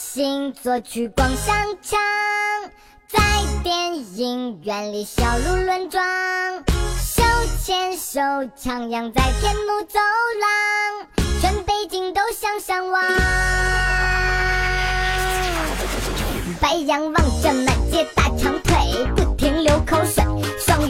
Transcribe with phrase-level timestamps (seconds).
[0.00, 1.98] 星座去逛商场
[3.08, 3.18] 在
[3.64, 6.00] 电影院里小鹿乱撞
[7.00, 7.24] 手
[7.64, 9.98] 牵手徜徉在天幕走
[10.40, 11.08] 廊
[11.40, 13.02] 全北京都想上网。
[16.60, 20.22] 白羊望着满街大长腿不停流口水
[20.60, 20.87] 双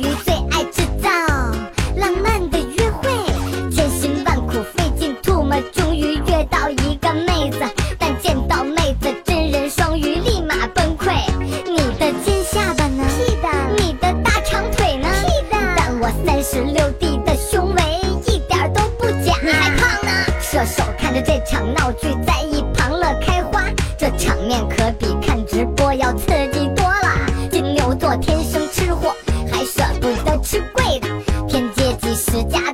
[20.58, 23.62] 射手看着这场闹剧在一旁乐开花。
[23.96, 27.48] 这场面可比看直播要刺激多了。
[27.48, 29.14] 金牛座天生吃货
[29.52, 31.08] 还舍不得吃贵的。
[31.46, 32.67] 天阶几十加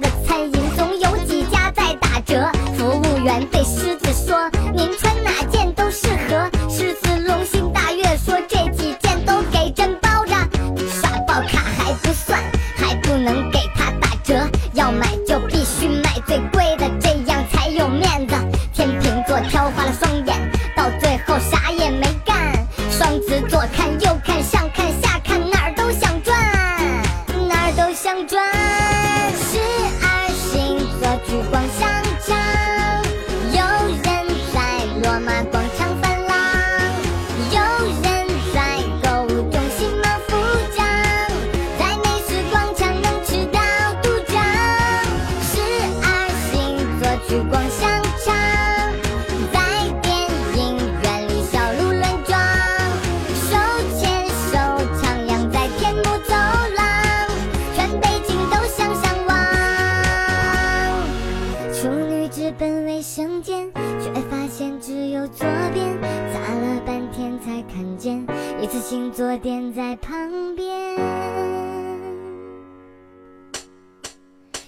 [63.24, 65.98] 瞬间却发现只有左边，
[66.30, 68.22] 砸了半天才看见
[68.60, 70.94] 一次性坐垫在旁边。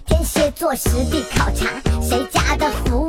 [0.06, 1.68] 天蝎座实地考察，
[2.00, 3.05] 谁家的福。